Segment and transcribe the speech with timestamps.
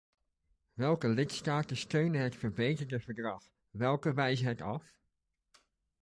[0.73, 4.95] Welke lidstaten steunen het verbeterde verdrag, welke wijzen het af?